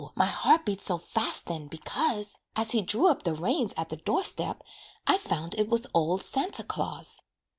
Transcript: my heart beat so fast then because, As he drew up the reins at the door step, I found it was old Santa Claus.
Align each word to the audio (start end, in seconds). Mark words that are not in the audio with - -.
my 0.15 0.25
heart 0.25 0.65
beat 0.65 0.81
so 0.81 0.97
fast 0.97 1.45
then 1.45 1.67
because, 1.67 2.35
As 2.55 2.71
he 2.71 2.81
drew 2.81 3.05
up 3.07 3.21
the 3.21 3.35
reins 3.35 3.75
at 3.77 3.89
the 3.89 3.97
door 3.97 4.23
step, 4.23 4.63
I 5.05 5.19
found 5.19 5.53
it 5.53 5.69
was 5.69 5.85
old 5.93 6.23
Santa 6.23 6.63
Claus. 6.63 7.21